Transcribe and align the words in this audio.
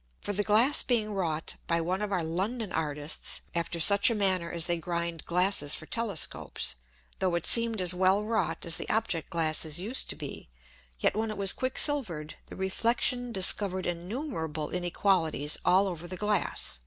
For 0.19 0.33
the 0.33 0.41
Glass 0.41 0.81
being 0.81 1.13
wrought 1.13 1.57
by 1.67 1.79
one 1.79 2.01
of 2.01 2.11
our 2.11 2.23
London 2.23 2.71
Artists 2.71 3.41
after 3.53 3.79
such 3.79 4.09
a 4.09 4.15
manner 4.15 4.51
as 4.51 4.65
they 4.65 4.77
grind 4.77 5.25
Glasses 5.25 5.75
for 5.75 5.85
Telescopes, 5.85 6.75
though 7.19 7.35
it 7.35 7.45
seemed 7.45 7.79
as 7.79 7.93
well 7.93 8.23
wrought 8.23 8.65
as 8.65 8.77
the 8.77 8.89
Object 8.89 9.29
glasses 9.29 9.79
use 9.79 10.03
to 10.05 10.15
be, 10.15 10.49
yet 10.97 11.15
when 11.15 11.29
it 11.29 11.37
was 11.37 11.53
quick 11.53 11.77
silver'd, 11.77 12.33
the 12.47 12.55
Reflexion 12.55 13.31
discovered 13.31 13.85
innumerable 13.85 14.71
Inequalities 14.71 15.59
all 15.63 15.85
over 15.85 16.07
the 16.07 16.17
Glass. 16.17 16.79